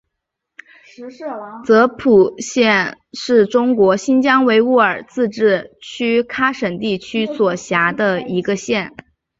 [1.63, 8.95] 泽普县是中国新疆维吾尔自治区喀什地区所辖的一个县。